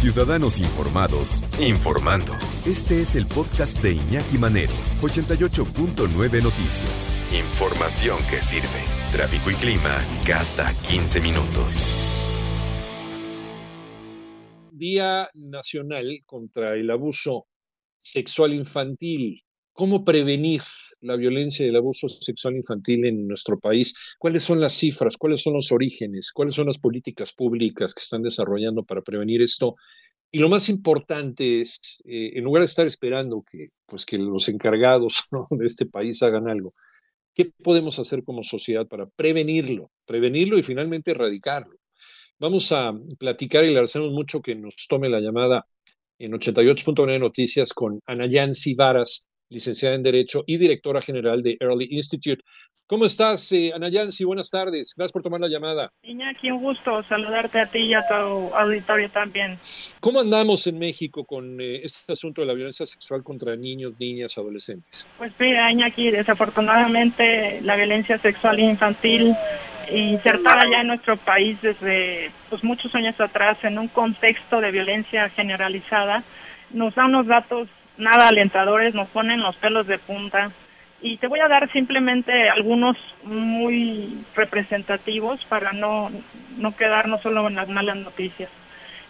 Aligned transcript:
Ciudadanos 0.00 0.58
Informados, 0.58 1.42
informando. 1.60 2.32
Este 2.64 3.02
es 3.02 3.16
el 3.16 3.26
podcast 3.26 3.82
de 3.82 3.92
Iñaki 3.92 4.38
Manero, 4.38 4.72
88.9 5.02 6.42
Noticias. 6.42 7.12
Información 7.30 8.18
que 8.30 8.40
sirve. 8.40 8.66
Tráfico 9.12 9.50
y 9.50 9.54
clima 9.56 9.98
cada 10.26 10.72
15 10.88 11.20
minutos. 11.20 11.92
Día 14.72 15.28
Nacional 15.34 16.22
contra 16.24 16.76
el 16.76 16.90
Abuso 16.90 17.46
Sexual 18.00 18.54
Infantil. 18.54 19.44
¿Cómo 19.72 20.04
prevenir 20.04 20.62
la 21.00 21.16
violencia 21.16 21.64
y 21.64 21.68
el 21.70 21.76
abuso 21.76 22.08
sexual 22.08 22.56
infantil 22.56 23.06
en 23.06 23.26
nuestro 23.26 23.58
país? 23.58 23.94
¿Cuáles 24.18 24.42
son 24.42 24.60
las 24.60 24.74
cifras? 24.74 25.16
¿Cuáles 25.16 25.42
son 25.42 25.54
los 25.54 25.72
orígenes? 25.72 26.32
¿Cuáles 26.32 26.54
son 26.54 26.66
las 26.66 26.78
políticas 26.78 27.32
públicas 27.32 27.94
que 27.94 28.02
están 28.02 28.22
desarrollando 28.22 28.84
para 28.84 29.02
prevenir 29.02 29.42
esto? 29.42 29.76
Y 30.32 30.38
lo 30.38 30.48
más 30.48 30.68
importante 30.68 31.60
es, 31.60 32.02
eh, 32.04 32.32
en 32.34 32.44
lugar 32.44 32.60
de 32.62 32.66
estar 32.66 32.86
esperando 32.86 33.42
que, 33.50 33.66
pues, 33.86 34.06
que 34.06 34.18
los 34.18 34.48
encargados 34.48 35.24
de 35.50 35.66
este 35.66 35.86
país 35.86 36.22
hagan 36.22 36.48
algo, 36.48 36.70
¿qué 37.34 37.46
podemos 37.46 37.98
hacer 37.98 38.22
como 38.22 38.44
sociedad 38.44 38.86
para 38.86 39.06
prevenirlo? 39.06 39.90
Prevenirlo 40.06 40.58
y 40.58 40.62
finalmente 40.62 41.12
erradicarlo. 41.12 41.76
Vamos 42.38 42.70
a 42.72 42.92
platicar 43.18 43.64
y 43.64 43.68
le 43.68 43.72
agradecemos 43.72 44.12
mucho 44.12 44.40
que 44.40 44.54
nos 44.54 44.74
tome 44.88 45.08
la 45.08 45.20
llamada 45.20 45.66
en 46.18 46.32
88.9 46.32 47.18
Noticias 47.18 47.72
con 47.72 48.00
Anayan 48.06 48.52
Varas, 48.76 49.29
licenciada 49.50 49.94
en 49.94 50.02
Derecho 50.02 50.44
y 50.46 50.56
directora 50.56 51.02
general 51.02 51.42
de 51.42 51.56
Early 51.60 51.88
Institute. 51.90 52.42
¿Cómo 52.86 53.04
estás, 53.04 53.52
eh, 53.52 53.70
Ana 53.72 53.88
Yancy? 53.88 54.24
Buenas 54.24 54.50
tardes. 54.50 54.94
Gracias 54.96 55.12
por 55.12 55.22
tomar 55.22 55.40
la 55.40 55.46
llamada. 55.46 55.92
Iñaki, 56.02 56.50
un 56.50 56.60
gusto 56.60 57.04
saludarte 57.04 57.60
a 57.60 57.70
ti 57.70 57.78
y 57.78 57.94
a 57.94 58.04
tu 58.08 58.14
auditorio 58.14 59.08
también. 59.10 59.60
¿Cómo 60.00 60.18
andamos 60.18 60.66
en 60.66 60.76
México 60.76 61.24
con 61.24 61.60
eh, 61.60 61.82
este 61.84 62.14
asunto 62.14 62.40
de 62.40 62.48
la 62.48 62.54
violencia 62.54 62.84
sexual 62.86 63.22
contra 63.22 63.54
niños, 63.54 63.92
niñas, 64.00 64.36
adolescentes? 64.38 65.06
Pues 65.18 65.30
mira, 65.38 65.70
Iñaki, 65.70 66.10
desafortunadamente 66.10 67.60
la 67.60 67.76
violencia 67.76 68.18
sexual 68.18 68.58
infantil 68.58 69.36
insertada 69.92 70.60
ya 70.70 70.80
en 70.80 70.88
nuestro 70.88 71.16
país 71.16 71.60
desde 71.62 72.30
pues, 72.48 72.62
muchos 72.64 72.94
años 72.94 73.20
atrás 73.20 73.58
en 73.62 73.78
un 73.78 73.88
contexto 73.88 74.60
de 74.60 74.70
violencia 74.70 75.28
generalizada, 75.30 76.24
nos 76.70 76.94
da 76.94 77.06
unos 77.06 77.26
datos 77.26 77.68
nada 78.00 78.28
alentadores, 78.28 78.94
nos 78.94 79.08
ponen 79.08 79.40
los 79.40 79.56
pelos 79.56 79.86
de 79.86 79.98
punta. 79.98 80.50
Y 81.02 81.16
te 81.16 81.28
voy 81.28 81.40
a 81.40 81.48
dar 81.48 81.70
simplemente 81.72 82.50
algunos 82.50 82.96
muy 83.22 84.24
representativos 84.34 85.42
para 85.46 85.72
no, 85.72 86.10
no 86.58 86.76
quedarnos 86.76 87.22
solo 87.22 87.48
en 87.48 87.54
las 87.54 87.68
malas 87.68 87.96
noticias. 87.96 88.50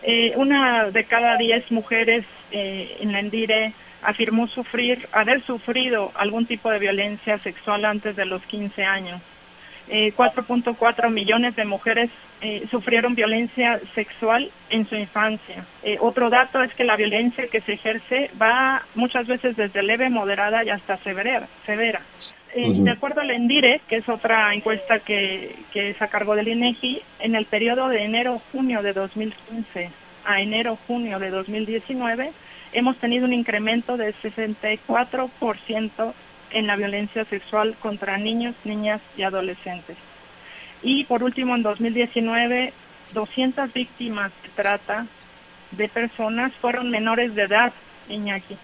Eh, 0.02 0.32
una 0.36 0.90
de 0.90 1.04
cada 1.04 1.36
diez 1.36 1.70
mujeres 1.70 2.24
eh, 2.52 2.96
en 3.00 3.12
la 3.12 3.20
Endire 3.20 3.74
afirmó 4.02 4.46
sufrir, 4.46 5.08
haber 5.12 5.44
sufrido 5.44 6.10
algún 6.14 6.46
tipo 6.46 6.70
de 6.70 6.78
violencia 6.78 7.38
sexual 7.38 7.84
antes 7.84 8.16
de 8.16 8.24
los 8.24 8.42
15 8.46 8.84
años. 8.84 9.20
4.4 9.88 11.06
eh, 11.06 11.10
millones 11.10 11.56
de 11.56 11.64
mujeres 11.64 12.10
eh, 12.42 12.66
sufrieron 12.70 13.14
violencia 13.14 13.80
sexual 13.94 14.50
en 14.70 14.88
su 14.88 14.94
infancia. 14.94 15.66
Eh, 15.82 15.98
otro 16.00 16.30
dato 16.30 16.62
es 16.62 16.72
que 16.74 16.84
la 16.84 16.96
violencia 16.96 17.48
que 17.48 17.60
se 17.60 17.74
ejerce 17.74 18.30
va 18.40 18.82
muchas 18.94 19.26
veces 19.26 19.56
desde 19.56 19.82
leve, 19.82 20.08
moderada 20.08 20.64
y 20.64 20.70
hasta 20.70 20.96
severa. 20.98 21.48
severa. 21.66 22.00
De 22.52 22.90
acuerdo 22.90 23.20
al 23.20 23.30
ENDIRE, 23.30 23.80
que 23.88 23.98
es 23.98 24.08
otra 24.08 24.52
encuesta 24.52 24.98
que, 24.98 25.54
que 25.72 25.90
es 25.90 26.02
a 26.02 26.08
cargo 26.08 26.34
del 26.34 26.48
INEGI, 26.48 27.00
en 27.20 27.36
el 27.36 27.46
periodo 27.46 27.88
de 27.88 28.02
enero-junio 28.02 28.82
de 28.82 28.92
2015 28.92 29.90
a 30.24 30.40
enero-junio 30.40 31.20
de 31.20 31.30
2019, 31.30 32.32
hemos 32.72 32.96
tenido 32.98 33.26
un 33.26 33.32
incremento 33.32 33.96
de 33.96 34.14
64% 34.14 36.12
en 36.52 36.66
la 36.66 36.76
violencia 36.76 37.24
sexual 37.26 37.76
contra 37.80 38.18
niños, 38.18 38.56
niñas 38.64 39.00
y 39.16 39.22
adolescentes. 39.22 39.96
Y 40.82 41.04
por 41.04 41.22
último, 41.22 41.54
en 41.56 41.62
2019, 41.62 42.72
200 43.12 43.72
víctimas 43.72 44.32
de 44.42 44.48
trata 44.50 45.06
de 45.72 45.88
personas 45.88 46.52
fueron 46.60 46.90
menores 46.90 47.34
de 47.34 47.42
edad, 47.42 47.72
Iñaki. 48.08 48.56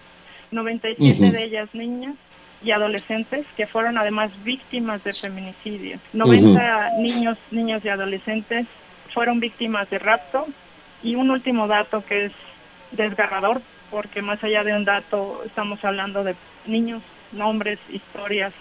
97 0.51 1.31
de 1.31 1.43
ellas 1.43 1.69
niñas 1.73 2.15
y 2.63 2.71
adolescentes 2.71 3.45
que 3.55 3.67
fueron 3.67 3.97
además 3.97 4.31
víctimas 4.43 5.03
de 5.03 5.11
feminicidio. 5.13 5.99
90 6.13 6.91
niños, 6.99 7.37
niñas 7.51 7.83
y 7.83 7.89
adolescentes 7.89 8.65
fueron 9.13 9.39
víctimas 9.39 9.89
de 9.89 9.99
rapto. 9.99 10.47
Y 11.03 11.15
un 11.15 11.29
último 11.29 11.67
dato 11.67 12.03
que 12.05 12.25
es 12.25 12.31
desgarrador, 12.91 13.61
porque 13.91 14.21
más 14.21 14.43
allá 14.43 14.63
de 14.63 14.73
un 14.73 14.85
dato 14.85 15.43
estamos 15.45 15.83
hablando 15.83 16.23
de 16.23 16.35
niños, 16.65 17.03
nombres, 17.31 17.79
historias. 17.89 18.53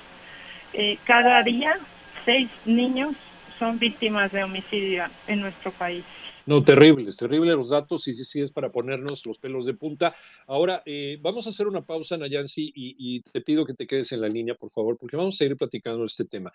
Eh, 0.73 0.99
cada 1.05 1.43
día, 1.43 1.79
seis 2.25 2.51
niños 2.67 3.15
son 3.59 3.79
víctimas 3.79 4.33
de 4.33 4.43
homicidio 4.43 5.05
en 5.27 5.41
nuestro 5.41 5.73
país. 5.73 6.05
No, 6.47 6.63
terribles, 6.63 7.17
terribles 7.17 7.57
los 7.57 7.71
datos 7.71 8.07
y 8.07 8.15
sí, 8.15 8.25
sí 8.25 8.41
es 8.41 8.53
para 8.53 8.71
ponernos 8.71 9.27
los 9.27 9.39
pelos 9.39 9.67
de 9.67 9.75
punta. 9.75 10.15
Ahora, 10.47 10.81
eh, 10.87 11.19
vamos 11.21 11.47
a 11.47 11.51
hacer 11.51 11.67
una 11.67 11.85
pausa, 11.85 12.17
Nayansi, 12.17 12.73
y, 12.73 12.95
y 12.99 13.21
te 13.21 13.41
pido 13.41 13.67
que 13.67 13.75
te 13.75 13.87
quedes 13.87 14.13
en 14.13 14.21
la 14.21 14.29
línea, 14.29 14.55
por 14.55 14.71
favor, 14.71 14.97
porque 14.97 15.17
vamos 15.17 15.35
a 15.35 15.39
seguir 15.39 15.57
platicando 15.57 16.05
este 16.05 16.25
tema. 16.25 16.53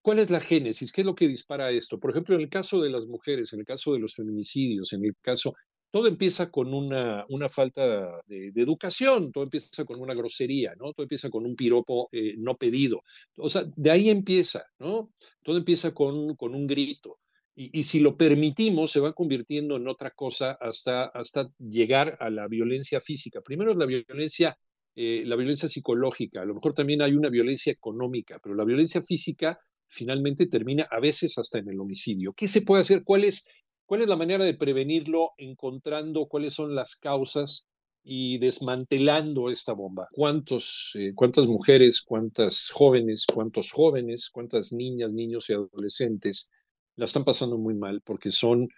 ¿Cuál 0.00 0.20
es 0.20 0.30
la 0.30 0.40
génesis? 0.40 0.90
¿Qué 0.90 1.02
es 1.02 1.06
lo 1.06 1.14
que 1.14 1.28
dispara 1.28 1.70
esto? 1.70 1.98
Por 1.98 2.12
ejemplo, 2.12 2.34
en 2.34 2.40
el 2.40 2.48
caso 2.48 2.80
de 2.80 2.88
las 2.88 3.06
mujeres, 3.06 3.52
en 3.52 3.60
el 3.60 3.66
caso 3.66 3.92
de 3.92 3.98
los 3.98 4.14
feminicidios, 4.14 4.92
en 4.92 5.04
el 5.04 5.14
caso 5.20 5.54
todo 5.96 6.08
empieza 6.08 6.50
con 6.50 6.74
una, 6.74 7.24
una 7.30 7.48
falta 7.48 8.20
de, 8.26 8.52
educación, 8.54 9.32
todo 9.32 9.44
empieza 9.44 9.82
con 9.86 9.98
una 9.98 10.12
grosería, 10.12 10.74
¿no? 10.74 10.92
Todo 10.92 11.04
empieza 11.04 11.30
con 11.30 11.46
un 11.46 11.56
piropo 11.56 12.10
eh, 12.12 12.34
no 12.36 12.54
pedido. 12.58 13.02
O 13.38 13.48
sea, 13.48 13.64
de 13.74 13.90
ahí 13.90 14.10
empieza, 14.10 14.66
¿no? 14.78 15.14
Todo 15.42 15.56
empieza 15.56 15.94
con, 15.94 16.36
con 16.36 16.54
un 16.54 16.66
grito. 16.66 17.18
Y, 17.54 17.84
si 17.84 18.00
lo 18.00 18.18
permitimos, 18.18 18.90
se 18.90 19.00
va 19.00 19.14
convirtiendo 19.14 19.76
en 19.76 19.88
otra 19.88 20.10
cosa 20.10 20.58
hasta, 20.60 21.04
hasta 21.06 21.48
llegar 21.58 22.18
a 22.20 22.28
la 22.28 22.46
violencia 22.46 23.00
física. 23.00 23.40
Primero 23.40 23.70
es 23.70 23.78
la 23.78 23.86
violencia, 23.86 24.58
eh, 24.94 25.22
la 25.24 25.36
violencia 25.36 25.66
psicológica, 25.66 26.42
a 26.42 26.44
lo 26.44 26.56
mejor 26.56 26.74
también 26.74 27.00
hay 27.00 27.14
una 27.14 27.30
violencia 27.30 27.72
económica, 27.72 28.38
pero 28.42 28.54
la 28.54 28.66
violencia 28.66 29.02
física 29.02 29.58
finalmente 29.88 30.46
termina 30.46 30.86
a 30.90 31.00
veces 31.00 31.38
hasta 31.38 31.58
en 31.58 31.70
el 31.70 31.80
homicidio. 31.80 32.34
¿Qué 32.34 32.48
se 32.48 32.60
puede 32.60 32.82
hacer? 32.82 33.02
¿Cuál 33.02 33.24
es 33.24 33.46
¿Cuál 33.86 34.02
es 34.02 34.08
la 34.08 34.16
manera 34.16 34.44
de 34.44 34.54
prevenirlo 34.54 35.30
encontrando 35.38 36.26
cuáles 36.26 36.54
son 36.54 36.74
las 36.74 36.96
causas 36.96 37.68
y 38.02 38.38
desmantelando 38.38 39.48
esta 39.48 39.74
bomba? 39.74 40.08
¿Cuántos, 40.10 40.90
eh, 40.94 41.12
¿Cuántas 41.14 41.46
mujeres, 41.46 42.02
cuántas 42.02 42.68
jóvenes, 42.70 43.24
cuántos 43.32 43.70
jóvenes, 43.70 44.28
cuántas 44.28 44.72
niñas, 44.72 45.12
niños 45.12 45.48
y 45.48 45.52
adolescentes 45.52 46.50
la 46.96 47.04
están 47.04 47.24
pasando 47.24 47.58
muy 47.58 47.74
mal 47.74 48.00
porque 48.02 48.32
son 48.32 48.68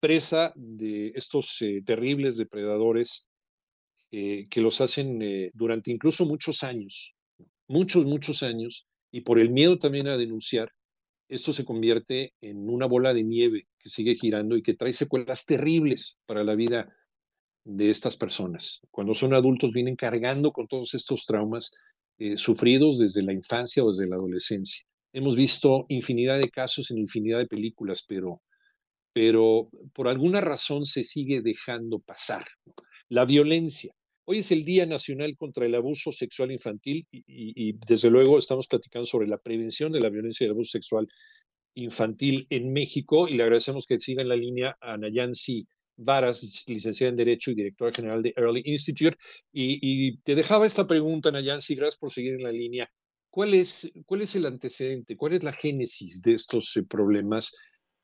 presa 0.00 0.54
de 0.56 1.12
estos 1.14 1.60
eh, 1.60 1.82
terribles 1.84 2.38
depredadores 2.38 3.28
eh, 4.10 4.46
que 4.48 4.62
los 4.62 4.80
hacen 4.80 5.50
durante 5.52 5.90
incluso 5.90 6.24
muchos 6.24 6.62
años, 6.62 7.14
muchos, 7.68 8.06
muchos 8.06 8.42
años, 8.42 8.86
y 9.10 9.20
por 9.20 9.38
el 9.38 9.50
miedo 9.50 9.78
también 9.78 10.08
a 10.08 10.16
denunciar, 10.16 10.72
esto 11.28 11.52
se 11.52 11.64
convierte 11.64 12.34
en 12.40 12.68
una 12.68 12.86
bola 12.86 13.12
de 13.12 13.24
nieve 13.24 13.68
que 13.78 13.88
sigue 13.88 14.14
girando 14.14 14.56
y 14.56 14.62
que 14.62 14.74
trae 14.74 14.92
secuelas 14.92 15.44
terribles 15.44 16.18
para 16.26 16.44
la 16.44 16.54
vida 16.54 16.94
de 17.64 17.90
estas 17.90 18.16
personas. 18.16 18.80
Cuando 18.90 19.14
son 19.14 19.34
adultos 19.34 19.72
vienen 19.72 19.96
cargando 19.96 20.52
con 20.52 20.68
todos 20.68 20.94
estos 20.94 21.26
traumas 21.26 21.72
eh, 22.18 22.36
sufridos 22.36 22.98
desde 22.98 23.22
la 23.22 23.32
infancia 23.32 23.84
o 23.84 23.90
desde 23.90 24.08
la 24.08 24.16
adolescencia. 24.16 24.86
Hemos 25.12 25.34
visto 25.36 25.84
infinidad 25.88 26.38
de 26.38 26.50
casos 26.50 26.90
en 26.90 26.98
infinidad 26.98 27.38
de 27.38 27.46
películas, 27.46 28.04
pero, 28.06 28.42
pero 29.12 29.68
por 29.92 30.08
alguna 30.08 30.40
razón 30.40 30.86
se 30.86 31.02
sigue 31.02 31.42
dejando 31.42 31.98
pasar. 31.98 32.44
La 33.08 33.24
violencia, 33.24 33.94
Hoy 34.28 34.38
es 34.38 34.50
el 34.50 34.64
Día 34.64 34.86
Nacional 34.86 35.36
contra 35.36 35.66
el 35.66 35.74
Abuso 35.76 36.10
Sexual 36.10 36.50
Infantil 36.50 37.06
y, 37.12 37.74
desde 37.86 38.10
luego 38.10 38.40
estamos 38.40 38.66
platicando 38.66 39.06
sobre 39.06 39.28
la 39.28 39.38
prevención 39.38 39.92
de 39.92 40.00
la 40.00 40.08
violencia 40.08 40.42
y 40.42 40.46
el 40.46 40.50
abuso 40.50 40.72
sexual 40.72 41.06
infantil 41.74 42.44
en 42.50 42.72
México 42.72 43.28
y 43.28 43.34
le 43.34 43.44
agradecemos 43.44 43.86
que 43.86 44.00
siga 44.00 44.22
en 44.22 44.28
la 44.28 44.34
línea 44.34 44.76
a 44.80 44.96
Nayansi 44.96 45.68
Varas, 45.98 46.64
licenciada 46.66 47.10
en 47.10 47.16
Derecho 47.16 47.52
y 47.52 47.54
directora 47.54 47.92
general 47.92 48.20
de 48.20 48.34
Early 48.36 48.62
Institute. 48.64 49.16
Y, 49.52 50.16
te 50.18 50.34
dejaba 50.34 50.66
esta 50.66 50.88
pregunta, 50.88 51.30
Nayansi, 51.30 51.76
gracias 51.76 51.96
por 51.96 52.12
seguir 52.12 52.34
en 52.34 52.42
la 52.42 52.50
línea. 52.50 52.90
¿Cuál 53.30 53.54
es, 53.54 53.92
cuál 54.06 54.22
es 54.22 54.34
el 54.34 54.46
antecedente, 54.46 55.16
cuál 55.16 55.34
es 55.34 55.44
la 55.44 55.52
génesis 55.52 56.20
de 56.22 56.34
estos 56.34 56.76
eh, 56.76 56.82
problemas 56.82 57.54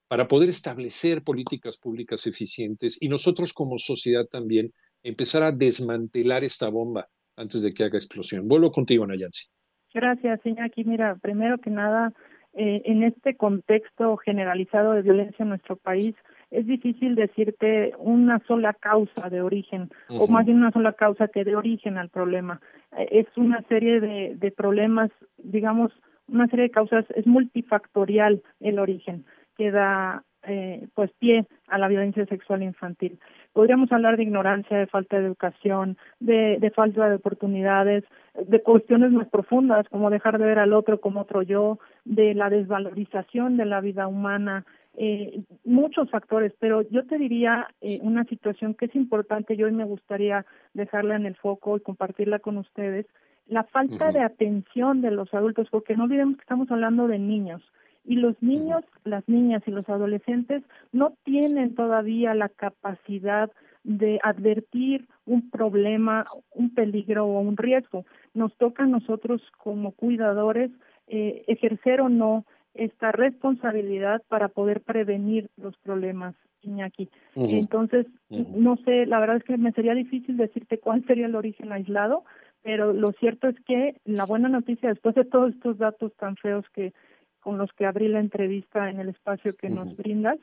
para 0.07 0.29
poder 0.29 0.51
establecer 0.51 1.25
políticas 1.25 1.79
públicas 1.79 2.29
eficientes 2.29 2.97
y 3.01 3.09
nosotros 3.09 3.53
como 3.53 3.77
sociedad 3.79 4.27
también 4.27 4.73
empezar 5.03 5.43
a 5.43 5.53
desmantelar 5.53 6.45
esta 6.45 6.69
bomba 6.69 7.09
antes 7.37 7.63
de 7.63 7.73
que 7.73 7.85
haga 7.85 7.99
explosión. 7.99 8.49
Vuelvo 8.49 8.71
contigo, 8.71 9.07
Nayansi. 9.07 9.49
Gracias, 9.95 10.41
Iñaki. 10.45 10.85
Mira, 10.85 11.17
primero 11.17 11.59
que 11.59 11.71
nada, 11.71 12.13
eh, 12.55 12.83
en 12.85 13.03
este 13.03 13.37
contexto 13.37 14.17
generalizado 14.17 14.93
de 14.93 15.03
violencia 15.03 15.43
en 15.43 15.51
nuestro 15.51 15.77
país, 15.77 16.15
es 16.51 16.67
difícil 16.67 17.15
decirte 17.15 17.95
una 17.99 18.39
sola 18.47 18.75
causa 18.75 19.31
de 19.31 19.41
origen, 19.41 19.91
o 20.09 20.27
más 20.29 20.45
bien 20.45 20.59
una 20.59 20.71
sola 20.71 20.93
causa 20.93 21.29
que 21.29 21.45
dé 21.45 21.57
origen 21.57 21.97
al 21.97 22.11
problema. 22.11 22.61
Eh, 22.97 23.09
es 23.11 23.27
una 23.37 23.63
serie 23.69 24.01
de, 24.01 24.35
de 24.37 24.51
problemas, 24.51 25.11
digamos, 25.39 25.93
una 26.29 26.47
serie 26.49 26.65
de 26.65 26.71
causas, 26.71 27.05
es 27.15 27.27
multifactorial 27.27 28.43
el 28.61 28.79
origen 28.79 29.25
que 29.57 29.71
da 29.71 30.25
eh, 30.45 30.87
pues 30.95 31.11
pie 31.19 31.47
a 31.69 31.79
la 31.79 31.89
violencia 31.89 32.27
sexual 32.27 32.63
infantil. 32.63 33.19
Podríamos 33.53 33.93
hablar 33.93 34.17
de 34.17 34.23
ignorancia, 34.25 34.79
de 34.79 34.87
falta 34.87 35.19
de 35.19 35.27
educación, 35.27 35.97
de, 36.21 36.59
de, 36.59 36.71
falta 36.71 37.09
de 37.09 37.17
oportunidades, 37.17 38.05
de 38.35 38.63
cuestiones 38.63 39.13
más 39.13 39.29
profundas 39.29 39.87
como 39.89 40.11
dejar 40.11 40.39
de 40.39 40.47
ver 40.47 40.59
al 40.59 40.73
otro 40.73 41.01
como 41.01 41.21
otro 41.21 41.43
yo, 41.43 41.79
de 42.05 42.35
la 42.35 42.49
desvalorización 42.51 43.57
de 43.57 43.67
la 43.67 43.81
vida 43.81 44.07
humana, 44.09 44.65
eh, 44.97 45.43
muchos 45.65 46.11
factores, 46.11 46.53
pero 46.59 46.83
yo 46.83 47.05
te 47.07 47.19
diría 47.19 47.69
eh, 47.81 47.99
una 48.03 48.25
situación 48.25 48.75
que 48.75 48.87
es 48.87 48.95
importante 48.95 49.55
y 49.55 49.63
hoy 49.63 49.73
me 49.73 49.85
gustaría 49.85 50.47
dejarla 50.75 51.17
en 51.17 51.27
el 51.27 51.37
foco 51.37 51.77
y 51.77 51.81
compartirla 51.81 52.39
con 52.39 52.57
ustedes, 52.59 53.07
la 53.47 53.65
falta 53.65 54.13
de 54.13 54.21
atención 54.21 55.03
de 55.03 55.11
los 55.11 55.33
adultos, 55.35 55.69
porque 55.71 55.97
no 55.97 56.05
olvidemos 56.05 56.37
que 56.37 56.43
estamos 56.43 56.71
hablando 56.71 57.07
de 57.07 57.19
niños 57.19 57.63
y 58.05 58.17
los 58.17 58.41
niños, 58.43 58.85
las 59.05 59.29
niñas 59.29 59.63
y 59.67 59.71
los 59.71 59.89
adolescentes 59.89 60.63
no 60.93 61.15
tienen 61.25 61.75
todavía 61.75 62.35
la 62.35 62.49
capacidad 62.49 63.51
de 63.85 64.19
advertir 64.23 65.09
un 65.27 65.51
problema, 65.51 66.25
un 66.55 66.75
peligro 66.75 67.27
o 67.27 67.41
un 67.41 67.57
riesgo. 67.57 68.05
Nos 68.35 68.57
toca 68.57 68.85
a 68.85 68.87
nosotros 68.87 69.43
como 69.59 69.93
cuidadores 69.93 70.71
eh, 71.09 71.43
ejercer 71.47 72.01
o 72.01 72.09
no 72.09 72.45
esta 72.75 73.13
responsabilidad 73.13 74.23
para 74.29 74.49
poder 74.49 74.81
prevenir 74.81 75.51
los 75.57 75.77
problemas, 75.79 76.35
Iñaki. 76.63 77.11
Entonces, 77.35 78.07
no 78.31 78.77
sé, 78.85 79.05
la 79.07 79.21
verdad 79.21 79.37
es 79.37 79.45
que 79.45 79.57
me 79.59 79.73
sería 79.73 79.95
difícil 79.95 80.37
decirte 80.37 80.79
cuál 80.79 81.05
sería 81.07 81.27
el 81.27 81.35
origen 81.35 81.73
aislado, 81.73 82.25
pero 82.63 82.93
lo 82.93 83.13
cierto 83.13 83.49
es 83.49 83.57
que 83.67 83.97
la 84.05 84.25
buena 84.25 84.49
noticia, 84.49 84.89
después 84.89 85.15
de 85.17 85.25
todos 85.25 85.53
estos 85.53 85.79
datos 85.79 86.15
tan 86.17 86.37
feos 86.37 86.65
que 86.73 86.93
con 87.43 87.59
los 87.59 87.73
que 87.73 87.85
abrí 87.85 88.09
la 88.09 88.21
entrevista 88.21 88.89
en 88.89 89.01
el 89.01 89.11
espacio 89.11 89.53
que 89.61 89.69
nos 89.69 89.97
brindas, 89.99 90.39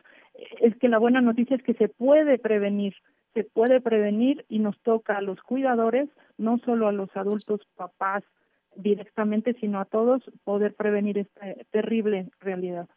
es 0.60 0.76
que 0.78 0.90
la 0.90 1.00
buena 1.00 1.22
noticia 1.22 1.56
es 1.56 1.64
que 1.64 1.74
se 1.74 1.88
puede 1.88 2.38
prevenir, 2.38 2.94
se 3.34 3.44
puede 3.44 3.82
prevenir 3.82 4.46
y 4.50 4.60
nos 4.60 4.80
toca 4.82 5.18
a 5.18 5.22
los 5.22 5.42
cuidadores, 5.42 6.10
no 6.38 6.60
solo 6.60 6.88
a 6.88 6.92
los 6.92 7.10
adultos 7.16 7.62
papás 7.76 8.24
directamente, 8.76 9.56
sino 9.60 9.80
a 9.80 9.86
todos 9.86 10.22
poder 10.44 10.76
prevenir 10.76 11.18
esta 11.18 11.54
terrible 11.72 12.30
realidad. 12.40 12.88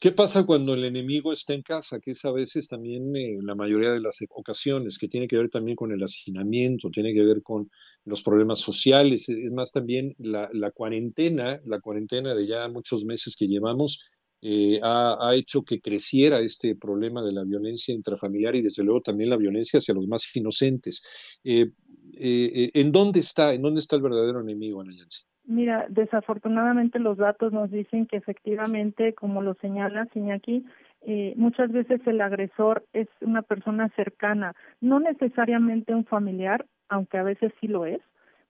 ¿Qué 0.00 0.12
pasa 0.12 0.46
cuando 0.46 0.72
el 0.72 0.84
enemigo 0.84 1.32
está 1.32 1.52
en 1.52 1.62
casa? 1.62 2.00
Que 2.00 2.12
es 2.12 2.24
a 2.24 2.32
veces 2.32 2.68
también 2.68 3.14
eh, 3.14 3.38
la 3.42 3.54
mayoría 3.54 3.92
de 3.92 4.00
las 4.00 4.24
ocasiones, 4.30 4.96
que 4.96 5.08
tiene 5.08 5.28
que 5.28 5.36
ver 5.36 5.50
también 5.50 5.76
con 5.76 5.92
el 5.92 6.02
hacinamiento, 6.02 6.90
tiene 6.90 7.12
que 7.12 7.22
ver 7.22 7.42
con 7.42 7.70
los 8.06 8.22
problemas 8.22 8.60
sociales, 8.60 9.28
es 9.28 9.52
más 9.52 9.72
también 9.72 10.14
la, 10.18 10.48
cuarentena, 10.70 11.60
la 11.66 11.80
cuarentena 11.80 12.34
de 12.34 12.46
ya 12.46 12.66
muchos 12.68 13.04
meses 13.04 13.36
que 13.36 13.46
llevamos, 13.46 14.10
eh, 14.40 14.80
ha, 14.82 15.34
hecho 15.34 15.62
que 15.62 15.80
creciera 15.80 16.40
este 16.40 16.74
problema 16.74 17.22
de 17.22 17.32
la 17.32 17.44
violencia 17.44 17.94
intrafamiliar 17.94 18.56
y 18.56 18.62
desde 18.62 18.84
luego 18.84 19.02
también 19.02 19.30
la 19.30 19.36
violencia 19.36 19.78
hacia 19.78 19.94
los 19.94 20.06
más 20.06 20.34
inocentes. 20.34 21.02
Eh, 21.42 21.70
¿En 22.16 22.92
dónde 22.92 23.20
está, 23.20 23.52
en 23.52 23.62
dónde 23.62 23.80
está 23.80 23.96
el 23.96 24.02
verdadero 24.02 24.40
enemigo, 24.40 24.80
Ana 24.80 24.92
Yancy? 24.96 25.24
Mira, 25.46 25.86
desafortunadamente 25.90 26.98
los 26.98 27.18
datos 27.18 27.52
nos 27.52 27.70
dicen 27.70 28.06
que 28.06 28.16
efectivamente, 28.16 29.12
como 29.12 29.42
lo 29.42 29.54
señala 29.54 30.08
Iñaki, 30.14 30.64
eh, 31.02 31.34
muchas 31.36 31.70
veces 31.70 32.00
el 32.06 32.22
agresor 32.22 32.84
es 32.94 33.08
una 33.20 33.42
persona 33.42 33.90
cercana, 33.90 34.54
no 34.80 35.00
necesariamente 35.00 35.94
un 35.94 36.06
familiar, 36.06 36.64
aunque 36.88 37.18
a 37.18 37.22
veces 37.22 37.52
sí 37.60 37.68
lo 37.68 37.84
es, 37.84 38.00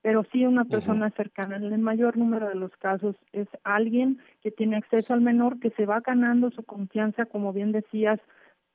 pero 0.03 0.23
sí 0.31 0.47
una 0.47 0.65
persona 0.67 1.11
cercana. 1.11 1.57
En 1.57 1.65
el 1.65 1.79
mayor 1.79 2.17
número 2.17 2.49
de 2.49 2.55
los 2.55 2.77
casos 2.77 3.19
es 3.33 3.49
alguien 3.65 4.19
que 4.43 4.53
tiene 4.53 4.77
acceso 4.77 5.15
al 5.15 5.21
menor, 5.21 5.59
que 5.59 5.71
se 5.71 5.87
va 5.87 5.99
ganando 6.07 6.51
su 6.51 6.63
confianza, 6.63 7.25
como 7.25 7.53
bien 7.53 7.73
decías, 7.73 8.21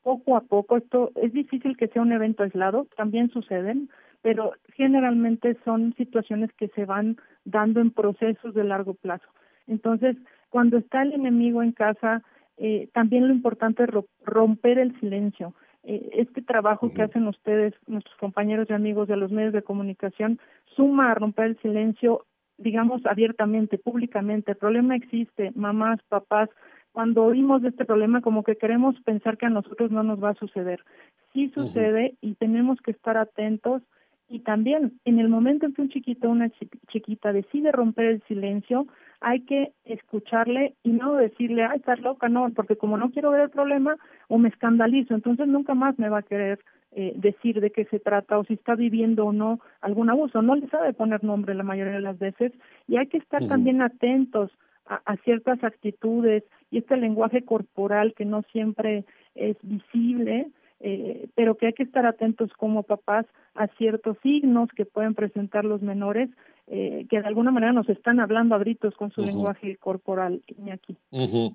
poco 0.02 0.36
a 0.36 0.42
poco. 0.42 0.76
Esto 0.76 1.12
es 1.16 1.32
difícil 1.32 1.78
que 1.78 1.88
sea 1.88 2.02
un 2.02 2.12
evento 2.12 2.44
aislado, 2.44 2.88
también 2.98 3.30
suceden, 3.30 3.90
pero 4.22 4.54
generalmente 4.76 5.58
son 5.64 5.94
situaciones 5.96 6.52
que 6.54 6.68
se 6.70 6.86
van 6.86 7.18
dando 7.46 7.80
en 7.80 7.92
procesos 7.92 8.54
de 8.54 8.64
largo 8.64 8.94
plazo. 8.94 9.28
Entonces, 9.68 10.18
cuando 10.50 10.78
está 10.78 11.02
el 11.04 11.14
enemigo 11.14 11.62
en 11.64 11.72
casa, 11.72 12.24
eh, 12.58 12.90
también 12.94 13.28
lo 13.28 13.34
importante 13.34 13.84
es 13.84 13.90
romper 14.24 14.80
el 14.80 15.00
silencio. 15.00 15.48
Eh, 15.84 16.10
este 16.14 16.42
trabajo 16.42 16.92
que 16.94 17.04
hacen 17.04 17.28
ustedes, 17.28 17.74
nuestros 17.88 18.16
compañeros 18.18 18.68
y 18.70 18.74
amigos 18.74 19.08
de 19.08 19.16
los 19.16 19.32
medios 19.32 19.54
de 19.54 19.62
comunicación, 19.62 20.40
suma 20.76 21.12
a 21.12 21.16
romper 21.16 21.46
el 21.46 21.62
silencio, 21.62 22.26
digamos, 22.58 23.06
abiertamente, 23.06 23.78
públicamente. 23.78 24.52
El 24.52 24.58
problema 24.58 24.96
existe, 24.96 25.52
mamás, 25.56 26.02
papás, 26.10 26.50
cuando 26.92 27.24
oímos 27.24 27.62
de 27.62 27.70
este 27.70 27.86
problema 27.86 28.22
como 28.22 28.44
que 28.44 28.58
queremos 28.58 29.00
pensar 29.02 29.38
que 29.38 29.46
a 29.46 29.50
nosotros 29.50 29.92
no 29.92 30.04
nos 30.04 30.22
va 30.22 30.32
a 30.32 30.36
suceder. 30.36 30.84
Sí 31.32 31.50
sucede 31.54 32.16
y 32.20 32.34
tenemos 32.34 32.82
que 32.82 32.92
estar 32.92 33.16
atentos 33.16 33.84
y 34.30 34.40
también 34.40 35.00
en 35.06 35.20
el 35.20 35.28
momento 35.28 35.66
en 35.66 35.74
que 35.74 35.82
un 35.82 35.90
chiquito 35.90 36.28
o 36.28 36.32
una 36.32 36.52
chiquita 36.90 37.34
decide 37.34 37.72
romper 37.72 38.06
el 38.06 38.24
silencio, 38.24 38.88
hay 39.22 39.42
que 39.42 39.74
escucharle 39.86 40.76
y 40.84 40.92
no 40.92 41.16
decirle, 41.16 41.64
ay, 41.66 41.78
estás 41.78 42.00
loca, 42.00 42.30
no, 42.30 42.50
porque 42.52 42.78
como 42.78 42.98
no 42.98 43.10
quiero 43.10 43.32
ver 43.32 43.42
el 43.42 43.50
problema 43.50 43.98
o 44.28 44.38
me 44.38 44.50
escandalizo, 44.50 45.16
entonces 45.16 45.48
nunca 45.48 45.74
más 45.74 45.98
me 45.98 46.10
va 46.10 46.20
a 46.20 46.24
querer 46.24 46.60
eh, 46.92 47.14
decir 47.16 47.60
de 47.60 47.72
qué 47.72 47.86
se 47.86 48.00
trata 48.00 48.38
o 48.38 48.46
si 48.46 48.54
está 48.54 48.76
viviendo 48.76 49.26
o 49.26 49.34
no 49.34 49.60
algún 49.82 50.10
abuso. 50.10 50.42
No 50.42 50.56
le 50.56 50.68
sabe 50.68 50.94
poner 50.94 51.24
nombre 51.24 51.56
la 51.56 51.64
mayoría 51.64 51.94
de 51.94 52.02
las 52.02 52.20
veces 52.20 52.54
y 52.88 52.98
hay 52.98 53.08
que 53.08 53.18
estar 53.18 53.48
también 53.48 53.82
atentos 53.82 54.52
a, 54.86 55.02
a, 55.06 55.18
ciertas 55.18 55.64
actitudes 55.64 56.44
y 56.72 56.78
este 56.78 56.98
lenguaje 56.98 57.44
corporal 57.44 58.14
que 58.16 58.26
no 58.26 58.44
siempre 58.52 59.06
es 59.36 59.58
visible 59.64 60.52
pero 61.40 61.56
que 61.56 61.68
hay 61.68 61.74
que 61.74 61.84
estar 61.84 62.06
atentos 62.06 62.52
como 62.58 62.84
papás 62.84 63.26
a 63.56 63.68
ciertos 63.78 64.18
signos 64.22 64.68
que 64.76 64.84
pueden 64.84 65.16
presentar 65.16 65.64
los 65.64 65.82
menores 65.82 66.30
eh, 66.72 67.08
que 67.10 67.20
de 67.20 67.28
alguna 67.28 67.50
manera 67.50 67.74
nos 67.74 67.90
están 67.90 68.20
hablando 68.20 68.54
a 68.54 68.60
gritos 68.60 68.94
con 68.94 69.12
su 69.12 69.22
lenguaje 69.22 69.78
corporal, 69.78 70.44
Iñaki. 70.46 70.96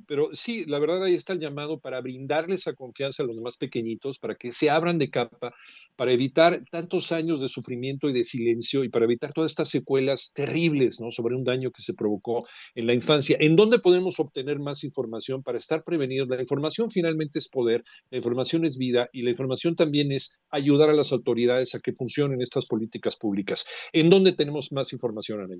Pero 0.09 0.31
sí, 0.33 0.65
la 0.67 0.81
verdad 0.81 1.05
ahí 1.05 1.15
está 1.15 1.33
el 1.35 1.39
llamado 1.39 1.79
para 1.79 2.01
brindarles 2.01 2.63
esa 2.63 2.73
confianza 2.73 3.23
a 3.23 3.27
los 3.27 3.37
más 3.37 3.57
pequeñitos, 3.57 4.19
para 4.19 4.35
que 4.35 4.51
se 4.51 4.71
abran 4.71 4.99
de 4.99 5.11
capa, 5.11 5.55
para 5.95 6.11
evitar 6.11 6.65
tantos 6.69 7.13
años 7.13 7.41
de 7.41 7.49
sufrimiento 7.49 8.09
y 8.09 8.13
de 8.13 8.25
silencio 8.25 8.83
y 8.83 8.89
para 8.89 9.05
evitar 9.05 9.33
todas 9.33 9.53
estas 9.53 9.69
secuelas 9.69 10.33
terribles 10.35 11.01
¿no? 11.01 11.13
sobre 11.13 11.37
un 11.37 11.45
daño 11.45 11.71
que 11.71 11.83
se 11.83 11.95
provocó 11.95 12.45
en 12.75 12.89
la 12.89 12.95
infancia. 12.95 13.37
¿En 13.39 13.55
dónde 13.55 13.79
podemos 13.79 14.19
obtener 14.19 14.59
más 14.59 14.83
información 14.83 15.45
para 15.45 15.59
estar 15.59 15.81
prevenidos? 15.83 16.29
La 16.29 16.41
información 16.41 16.91
finalmente 16.91 17.39
es 17.39 17.47
poder, 17.47 17.85
la 18.11 18.17
información 18.17 18.65
es 18.65 18.79
vida 18.79 19.09
y 19.13 19.23
la 19.23 19.31
información 19.31 19.77
también 19.77 20.11
es 20.11 20.43
ayudar 20.51 20.91
a 20.91 20.95
las 20.95 21.13
autoridades 21.13 21.77
a 21.77 21.79
que 21.79 21.93
funcionen 21.93 22.43
estas 22.43 22.67
políticas 22.67 23.15
públicas. 23.15 23.65
¿En 23.93 24.11
dónde 24.11 24.33
tenemos 24.33 24.73
más 24.73 24.93
información? 24.93 25.04
Información, 25.05 25.41
Ana 25.41 25.55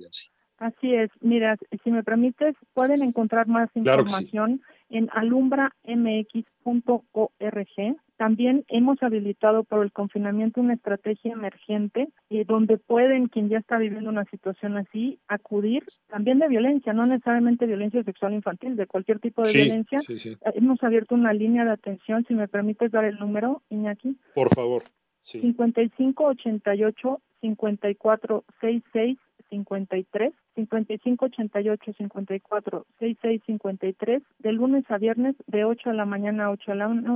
Así 0.57 0.93
es. 0.93 1.09
Mira, 1.19 1.57
si 1.83 1.91
me 1.91 2.03
permites, 2.03 2.55
pueden 2.73 3.03
encontrar 3.03 3.47
más 3.47 3.69
información 3.75 4.61
en 4.89 5.09
alumbramx.org. 5.11 7.95
También 8.15 8.63
hemos 8.69 9.03
habilitado 9.03 9.65
por 9.65 9.83
el 9.83 9.91
confinamiento 9.91 10.61
una 10.61 10.75
estrategia 10.75 11.33
emergente 11.33 12.07
eh, 12.29 12.45
donde 12.47 12.77
pueden, 12.77 13.27
quien 13.27 13.49
ya 13.49 13.57
está 13.57 13.77
viviendo 13.77 14.09
una 14.09 14.23
situación 14.25 14.77
así, 14.77 15.19
acudir 15.27 15.83
también 16.07 16.39
de 16.39 16.47
violencia, 16.47 16.93
no 16.93 17.05
necesariamente 17.05 17.65
violencia 17.65 18.01
sexual 18.03 18.33
infantil, 18.33 18.77
de 18.77 18.87
cualquier 18.87 19.19
tipo 19.19 19.41
de 19.41 19.51
violencia. 19.51 19.99
Eh, 20.07 20.37
hemos 20.53 20.81
abierto 20.81 21.15
una 21.15 21.33
línea 21.33 21.65
de 21.65 21.71
atención, 21.71 22.23
si 22.25 22.33
me 22.33 22.47
permites 22.47 22.91
dar 22.91 23.03
el 23.03 23.19
número, 23.19 23.61
Iñaki. 23.69 24.17
Por 24.33 24.47
favor. 24.55 24.83
Sí. 25.19 25.41
5588 25.41 27.21
5466 27.41 29.17
53 29.49 30.33
55 30.55 31.25
88 31.25 31.93
54 31.97 32.85
66 32.99 33.41
53 33.45 34.23
de 34.39 34.51
lunes 34.51 34.83
a 34.89 34.97
viernes 34.97 35.35
de 35.47 35.65
8 35.65 35.89
de 35.89 35.95
la 35.95 36.05
mañana 36.05 36.45
a 36.45 36.51
8 36.51 36.71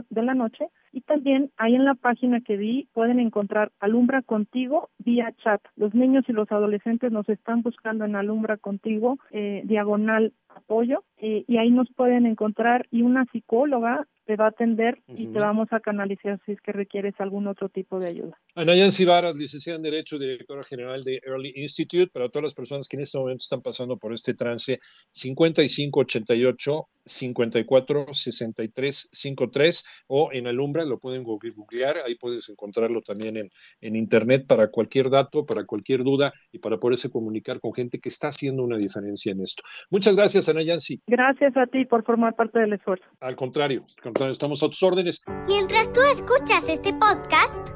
de 0.10 0.22
la, 0.22 0.34
noche 0.34 0.67
y 0.91 1.01
también 1.01 1.51
ahí 1.58 1.75
en 1.75 1.86
la 1.86 1.96
página 1.96 2.41
que 2.41 2.58
vi 2.58 2.88
pueden 2.93 3.19
encontrar 3.19 3.72
Alumbra 3.79 4.22
Contigo 4.22 4.89
vía 5.00 5.34
chat. 5.43 5.62
Los 5.75 5.93
niños 5.93 6.25
y 6.27 6.34
los 6.34 6.51
adolescentes 6.51 7.12
nos 7.12 7.27
están 7.29 7.62
buscando 7.62 8.05
en 8.05 8.15
Alumbra 8.15 8.58
Contigo 8.58 9.17
eh, 9.31 9.62
diagonal 9.65 10.34
apoyo 10.50 11.03
eh, 11.17 11.43
y 11.48 11.58
ahí 11.58 11.72
nos 11.72 11.88
pueden 11.96 12.25
encontrar 12.25 12.88
y 12.91 13.01
una 13.01 13.25
psicóloga 13.31 14.08
te 14.29 14.36
va 14.36 14.46
a 14.46 14.50
atender 14.50 15.00
y 15.08 15.25
te 15.25 15.39
vamos 15.39 15.69
a 15.72 15.79
canalizar 15.79 16.39
si 16.46 16.51
es 16.51 16.62
que 16.62 16.72
requieres 16.72 17.15
algún 17.17 17.48
otro 17.48 17.67
tipo 17.67 18.00
de 18.00 18.10
ayuda. 18.10 18.38
Ana 18.53 18.75
Yancy 18.75 19.03
Varas, 19.03 19.36
licenciada 19.36 19.77
en 19.77 19.81
Derecho, 19.81 20.19
directora 20.19 20.63
general 20.63 21.01
de 21.01 21.19
Early 21.25 21.51
Institute, 21.55 22.12
para 22.13 22.29
todas 22.29 22.43
las 22.43 22.53
personas 22.53 22.88
que 22.88 22.98
en 22.98 23.01
este 23.01 23.17
momento 23.17 23.29
momento 23.30 23.44
están 23.44 23.62
pasando 23.62 23.98
por 23.98 24.14
este 24.14 24.34
trance 24.34 24.80
5588 25.12 26.88
54 27.06 28.14
63 28.14 29.10
53 29.12 29.86
o 30.08 30.30
en 30.32 30.48
Alumbra, 30.48 30.86
lo 30.86 31.00
pueden 31.00 31.24
googlear, 31.24 31.98
ahí 32.06 32.16
puedes 32.16 32.50
encontrarlo 32.50 33.02
también 33.02 33.38
en, 33.38 33.50
en 33.82 33.96
internet 33.96 34.46
para 34.48 34.70
cualquier 34.70 35.10
dato, 35.10 35.46
para 35.46 35.66
cualquier 35.66 36.04
duda 36.04 36.34
y 36.52 36.60
para 36.60 36.78
poderse 36.78 37.10
comunicar 37.10 37.60
con 37.60 37.74
gente 37.74 38.00
que 38.00 38.10
está 38.10 38.28
haciendo 38.28 38.64
una 38.64 38.78
diferencia 38.78 39.32
en 39.32 39.42
esto. 39.42 39.64
Muchas 39.90 40.16
gracias, 40.16 40.50
Ana 40.50 40.62
Yancy. 40.62 41.02
Gracias 41.08 41.56
a 41.58 41.66
ti 41.66 41.86
por 41.86 42.04
formar 42.04 42.36
parte 42.36 42.60
del 42.60 42.74
esfuerzo. 42.74 43.06
Al 43.22 43.36
contrario, 43.36 43.82
al 43.98 44.04
contrario, 44.04 44.34
estamos 44.34 44.62
a 44.62 44.68
tus 44.68 44.84
órdenes. 44.84 45.24
Mientras 45.48 45.92
tú 45.94 46.02
escuchas 46.14 46.68
este 46.70 46.94
podcast, 46.94 47.70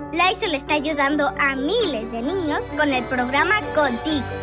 le 0.47 0.57
está 0.57 0.75
ayudando 0.75 1.27
a 1.39 1.55
miles 1.55 2.11
de 2.11 2.21
niños 2.21 2.63
con 2.77 2.91
el 2.91 3.03
programa 3.05 3.55
Contigo 3.75 4.42